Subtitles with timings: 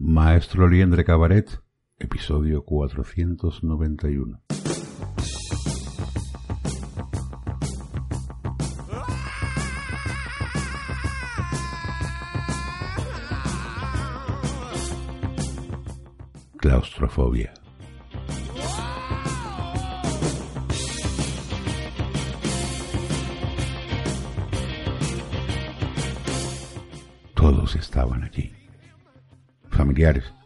[0.00, 1.60] Maestro Liendre Cabaret,
[1.98, 4.38] episodio 491.
[16.58, 17.57] Claustrofobia.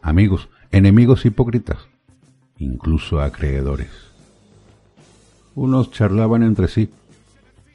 [0.00, 1.76] Amigos, enemigos hipócritas,
[2.56, 3.90] incluso acreedores.
[5.54, 6.88] Unos charlaban entre sí,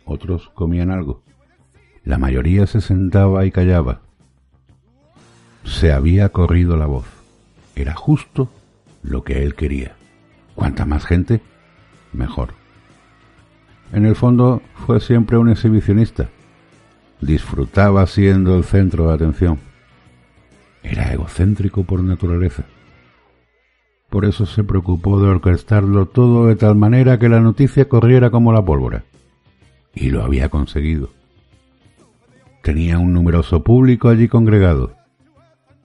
[0.03, 1.21] otros comían algo.
[2.03, 4.01] La mayoría se sentaba y callaba.
[5.65, 7.05] Se había corrido la voz.
[7.75, 8.49] Era justo
[9.03, 9.95] lo que él quería.
[10.55, 11.41] Cuanta más gente,
[12.11, 12.55] mejor.
[13.93, 16.29] En el fondo fue siempre un exhibicionista.
[17.21, 19.66] Disfrutaba siendo el centro de atención.
[20.89, 22.63] Era egocéntrico por naturaleza.
[24.09, 28.53] Por eso se preocupó de orquestarlo todo de tal manera que la noticia corriera como
[28.53, 29.03] la pólvora.
[29.93, 31.09] Y lo había conseguido.
[32.63, 34.95] Tenía un numeroso público allí congregado.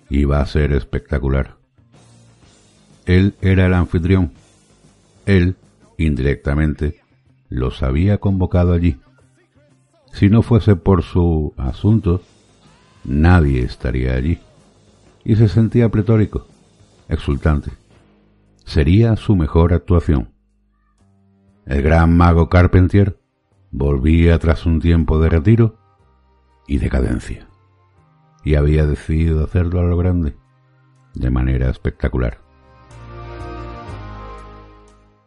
[0.09, 1.57] Iba a ser espectacular.
[3.05, 4.31] Él era el anfitrión.
[5.27, 5.57] Él,
[5.99, 7.01] indirectamente,
[7.49, 9.01] los había convocado allí.
[10.13, 12.23] Si no fuese por su asunto,
[13.05, 14.39] nadie estaría allí.
[15.25, 16.47] Y se sentía pletórico,
[17.09, 17.71] exultante.
[18.65, 20.31] Sería su mejor actuación.
[21.67, 23.19] El gran mago Carpentier
[23.71, 25.79] volvía tras un tiempo de retiro
[26.67, 27.47] y decadencia.
[28.45, 30.37] Y había decidido hacerlo a lo grande,
[31.15, 32.43] de manera espectacular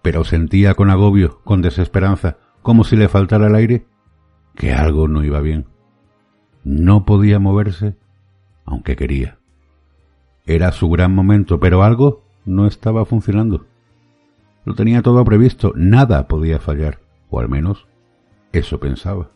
[0.06, 3.88] pero sentía con agobio, con desesperanza, como si le faltara el aire,
[4.54, 5.66] que algo no iba bien.
[6.64, 7.98] No podía moverse,
[8.66, 9.40] aunque quería.
[10.46, 13.66] Era su gran momento, pero algo no estaba funcionando.
[14.64, 17.88] Lo tenía todo previsto, nada podía fallar, o al menos
[18.52, 19.30] eso pensaba.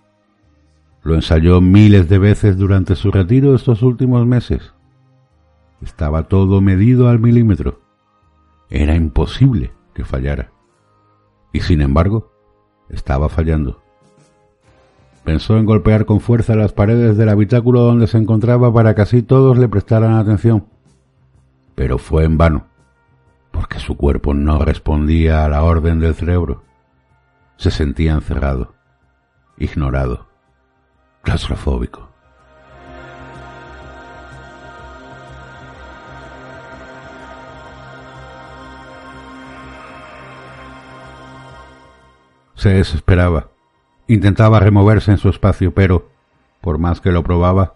[1.03, 4.73] Lo ensayó miles de veces durante su retiro estos últimos meses.
[5.81, 7.79] Estaba todo medido al milímetro.
[8.69, 10.51] Era imposible que fallara
[11.51, 12.31] y sin embargo
[12.89, 13.81] estaba fallando.
[15.23, 19.21] Pensó en golpear con fuerza las paredes del habitáculo donde se encontraba para que así
[19.21, 20.65] todos le prestaran atención.
[21.79, 22.67] Pero fue en vano,
[23.51, 26.65] porque su cuerpo no respondía a la orden del cerebro.
[27.55, 28.75] Se sentía encerrado,
[29.57, 30.27] ignorado,
[31.21, 32.09] claustrofóbico.
[42.55, 43.51] Se desesperaba.
[44.09, 46.09] Intentaba removerse en su espacio, pero,
[46.59, 47.75] por más que lo probaba,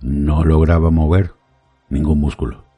[0.00, 1.34] no lograba mover
[1.90, 2.69] ningún músculo.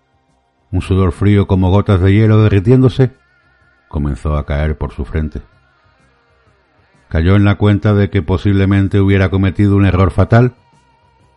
[0.72, 3.12] Un sudor frío como gotas de hielo derritiéndose
[3.88, 5.42] comenzó a caer por su frente.
[7.08, 10.54] Cayó en la cuenta de que posiblemente hubiera cometido un error fatal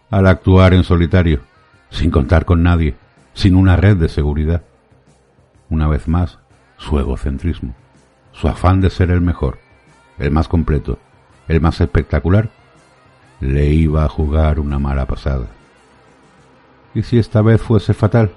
[0.09, 1.41] al actuar en solitario,
[1.89, 2.95] sin contar con nadie,
[3.33, 4.63] sin una red de seguridad.
[5.69, 6.39] Una vez más,
[6.77, 7.75] su egocentrismo,
[8.31, 9.59] su afán de ser el mejor,
[10.17, 10.97] el más completo,
[11.49, 12.49] el más espectacular,
[13.41, 15.47] le iba a jugar una mala pasada.
[16.93, 18.31] ¿Y si esta vez fuese fatal?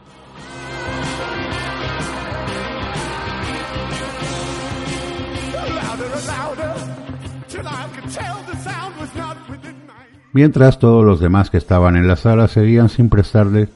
[10.33, 13.69] Mientras todos los demás que estaban en la sala seguían sin prestarle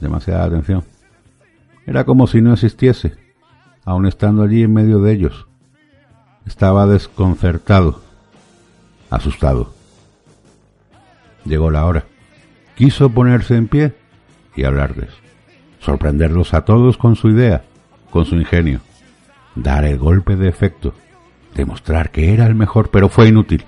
[0.00, 0.84] demasiada atención.
[1.86, 3.14] Era como si no existiese,
[3.84, 5.46] aun estando allí en medio de ellos.
[6.46, 8.00] Estaba desconcertado,
[9.10, 9.72] asustado.
[11.44, 12.04] Llegó la hora.
[12.74, 13.94] Quiso ponerse en pie
[14.56, 15.10] y hablarles,
[15.80, 17.62] sorprenderlos a todos con su idea,
[18.10, 18.80] con su ingenio,
[19.54, 20.94] dar el golpe de efecto,
[21.54, 23.64] demostrar que era el mejor, pero fue inútil.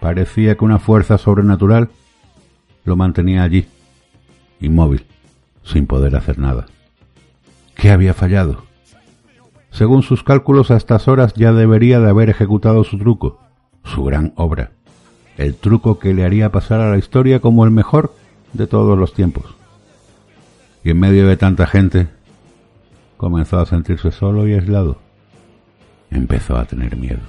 [0.00, 1.90] Parecía que una fuerza sobrenatural
[2.84, 3.66] lo mantenía allí,
[4.60, 5.04] inmóvil,
[5.64, 6.66] sin poder hacer nada.
[7.74, 8.64] ¿Qué había fallado?
[9.70, 13.40] Según sus cálculos, a estas horas ya debería de haber ejecutado su truco,
[13.84, 14.70] su gran obra,
[15.36, 18.14] el truco que le haría pasar a la historia como el mejor
[18.52, 19.54] de todos los tiempos.
[20.82, 22.06] y en medio de tanta gente
[23.16, 24.98] comenzó a sentirse solo y aislado.
[26.10, 27.22] Empezó a tener miedo.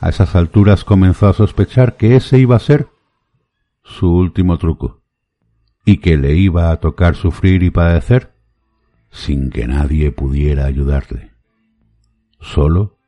[0.00, 2.88] A esas alturas comenzó a sospechar que ese iba a ser
[3.82, 5.02] su último truco
[5.84, 8.34] y que le iba a tocar sufrir y padecer
[9.10, 11.32] sin que nadie pudiera ayudarle,
[12.40, 12.98] solo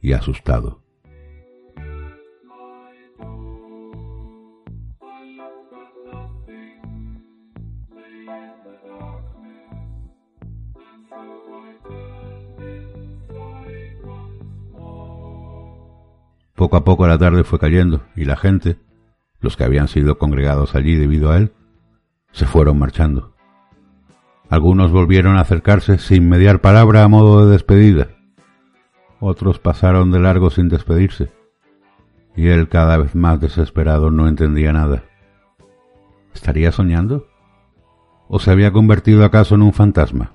[0.00, 0.85] y asustado.
[16.56, 18.78] Poco a poco la tarde fue cayendo y la gente,
[19.40, 21.52] los que habían sido congregados allí debido a él,
[22.32, 23.34] se fueron marchando.
[24.48, 28.08] Algunos volvieron a acercarse sin mediar palabra a modo de despedida.
[29.20, 31.30] Otros pasaron de largo sin despedirse.
[32.34, 35.04] Y él cada vez más desesperado no entendía nada.
[36.34, 37.26] ¿Estaría soñando?
[38.28, 40.32] ¿O se había convertido acaso en un fantasma?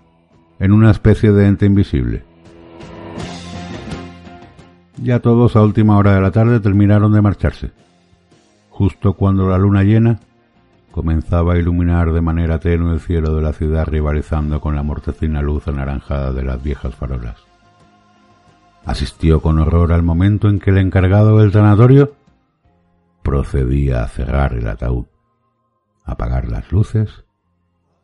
[0.59, 2.23] ¿En una especie de ente invisible?
[5.03, 7.71] Ya todos a última hora de la tarde terminaron de marcharse.
[8.69, 10.19] Justo cuando la luna llena
[10.91, 15.41] comenzaba a iluminar de manera tenue el cielo de la ciudad rivalizando con la mortecina
[15.41, 17.37] luz anaranjada de las viejas farolas.
[18.85, 22.13] Asistió con horror al momento en que el encargado del tanatorio
[23.23, 25.05] procedía a cerrar el ataúd,
[26.05, 27.23] apagar las luces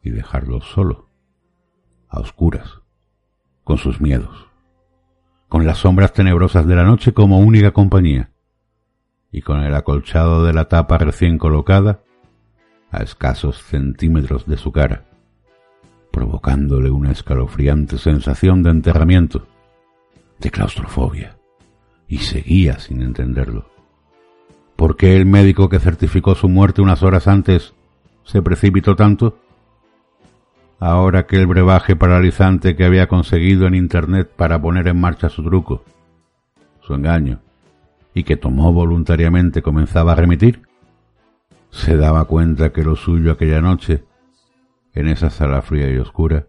[0.01, 1.09] y dejarlo solo,
[2.09, 2.81] a oscuras,
[3.63, 4.46] con sus miedos
[5.47, 8.31] con las sombras tenebrosas de la noche como única compañía,
[9.31, 12.01] y con el acolchado de la tapa recién colocada
[12.91, 15.05] a escasos centímetros de su cara,
[16.11, 19.47] provocándole una escalofriante sensación de enterramiento,
[20.39, 21.37] de claustrofobia,
[22.07, 23.69] y seguía sin entenderlo.
[24.75, 27.73] ¿Por qué el médico que certificó su muerte unas horas antes
[28.23, 29.39] se precipitó tanto?
[30.79, 35.43] Ahora que el brebaje paralizante que había conseguido en Internet para poner en marcha su
[35.43, 35.83] truco,
[36.81, 37.39] su engaño,
[38.13, 40.61] y que tomó voluntariamente comenzaba a remitir,
[41.69, 44.03] se daba cuenta que lo suyo aquella noche,
[44.93, 46.47] en esa sala fría y oscura,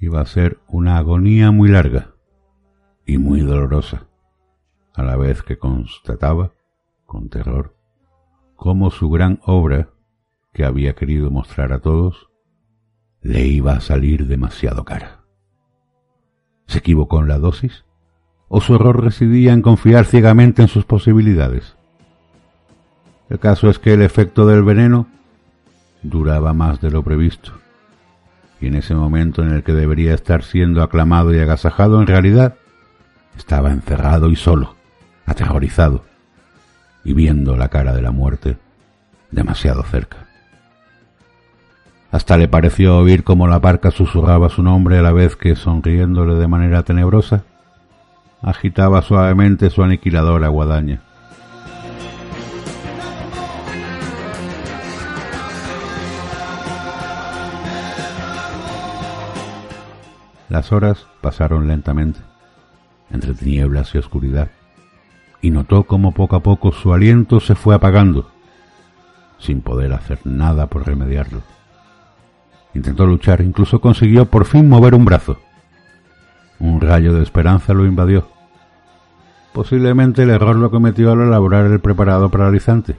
[0.00, 2.14] iba a ser una agonía muy larga
[3.06, 4.06] y muy dolorosa,
[4.94, 6.52] a la vez que constataba,
[7.06, 7.74] con terror,
[8.54, 9.88] cómo su gran obra,
[10.52, 12.27] que había querido mostrar a todos,
[13.22, 15.20] le iba a salir demasiado cara.
[16.66, 17.84] ¿Se equivocó en la dosis?
[18.48, 21.76] ¿O su error residía en confiar ciegamente en sus posibilidades?
[23.28, 25.06] El caso es que el efecto del veneno
[26.02, 27.52] duraba más de lo previsto,
[28.60, 32.54] y en ese momento en el que debería estar siendo aclamado y agasajado, en realidad
[33.36, 34.76] estaba encerrado y solo,
[35.26, 36.04] aterrorizado,
[37.04, 38.56] y viendo la cara de la muerte
[39.30, 40.27] demasiado cerca.
[42.10, 46.36] Hasta le pareció oír cómo la parca susurraba su nombre a la vez que, sonriéndole
[46.36, 47.44] de manera tenebrosa,
[48.40, 51.02] agitaba suavemente su aniquiladora guadaña.
[60.48, 62.20] Las horas pasaron lentamente,
[63.10, 64.48] entre tinieblas y oscuridad,
[65.42, 68.30] y notó cómo poco a poco su aliento se fue apagando,
[69.38, 71.42] sin poder hacer nada por remediarlo.
[72.78, 75.40] Intentó luchar, incluso consiguió por fin mover un brazo.
[76.60, 78.28] Un rayo de esperanza lo invadió.
[79.52, 82.94] Posiblemente el error lo cometió al elaborar el preparado paralizante.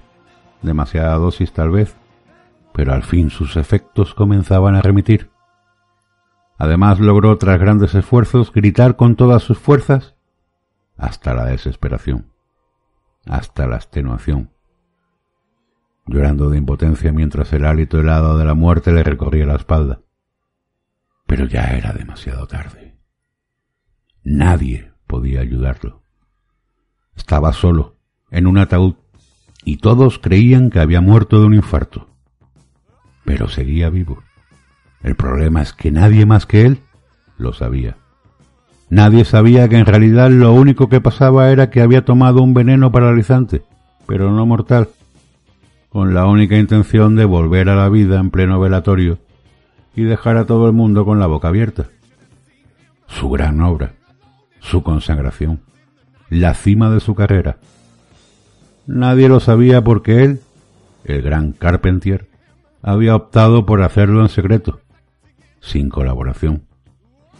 [0.61, 1.95] Demasiada dosis tal vez,
[2.73, 5.29] pero al fin sus efectos comenzaban a remitir.
[6.57, 10.15] Además logró, tras grandes esfuerzos, gritar con todas sus fuerzas
[10.97, 12.25] hasta la desesperación,
[13.25, 14.49] hasta la extenuación
[16.09, 20.01] llorando de impotencia mientras el hálito helado de la muerte le recorría la espalda.
[21.27, 22.97] Pero ya era demasiado tarde.
[24.23, 26.01] Nadie podía ayudarlo.
[27.15, 27.97] Estaba solo,
[28.31, 28.95] en un ataúd,
[29.63, 32.09] y todos creían que había muerto de un infarto.
[33.25, 34.23] Pero seguía vivo.
[35.03, 36.79] El problema es que nadie más que él
[37.37, 37.97] lo sabía.
[38.89, 42.91] Nadie sabía que en realidad lo único que pasaba era que había tomado un veneno
[42.91, 43.61] paralizante,
[44.07, 44.89] pero no mortal,
[45.89, 49.17] con la única intención de volver a la vida en pleno velatorio
[49.95, 51.87] y dejar a todo el mundo con la boca abierta.
[53.07, 53.93] Su gran obra,
[54.59, 55.61] su consagración,
[56.29, 57.57] la cima de su carrera.
[58.85, 60.41] Nadie lo sabía porque él,
[61.05, 62.27] el gran Carpentier,
[62.83, 64.79] había optado por hacerlo en secreto,
[65.59, 66.63] sin colaboración,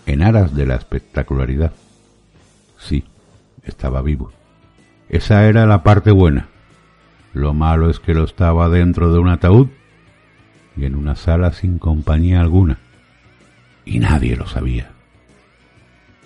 [0.07, 1.71] en aras de la espectacularidad.
[2.77, 3.05] Sí,
[3.63, 4.31] estaba vivo.
[5.07, 6.49] Esa era la parte buena
[7.33, 9.67] lo malo es que lo estaba dentro de un ataúd
[10.75, 12.79] y en una sala sin compañía alguna,
[13.85, 14.91] y nadie lo sabía.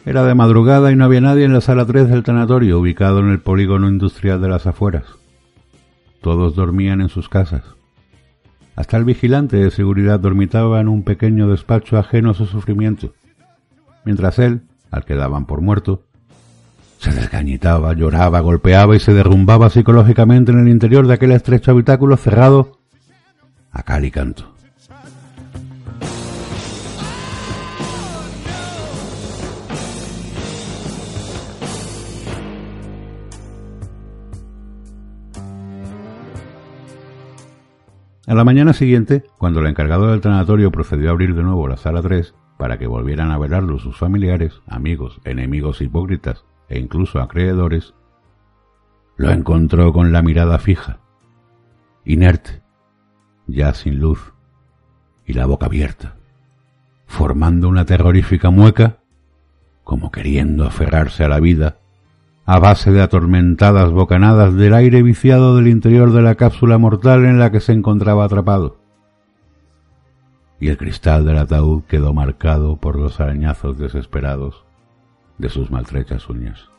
[0.06, 3.30] Era de madrugada y no había nadie en la sala 3 del tanatorio, ubicado en
[3.30, 5.06] el polígono industrial de las afueras.
[6.22, 7.64] Todos dormían en sus casas.
[8.76, 13.14] Hasta el vigilante de seguridad dormitaba en un pequeño despacho ajeno a su sufrimiento,
[14.04, 16.04] mientras él, al que daban por muerto,
[17.04, 22.16] se desgañitaba, lloraba, golpeaba y se derrumbaba psicológicamente en el interior de aquel estrecho habitáculo
[22.16, 22.80] cerrado
[23.72, 24.54] a cal y canto.
[38.26, 41.76] A la mañana siguiente, cuando el encargado del tanatorio procedió a abrir de nuevo la
[41.76, 47.94] sala 3 para que volvieran a velarlo sus familiares, amigos, enemigos hipócritas e incluso acreedores,
[49.16, 51.02] lo encontró con la mirada fija,
[52.04, 52.64] inerte,
[53.46, 54.34] ya sin luz,
[55.24, 56.16] y la boca abierta,
[57.06, 58.98] formando una terrorífica mueca,
[59.84, 61.78] como queriendo aferrarse a la vida
[62.46, 67.38] a base de atormentadas bocanadas del aire viciado del interior de la cápsula mortal en
[67.38, 68.80] la que se encontraba atrapado.
[70.60, 74.66] Y el cristal del ataúd quedó marcado por los arañazos desesperados
[75.38, 76.73] de sus maltrechas uñas.